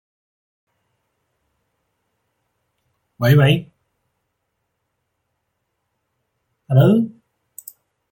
[0.01, 0.01] 亦
[3.17, 3.45] 设观众打电话提问
[6.67, 6.75] 环
[7.07, 7.11] 节。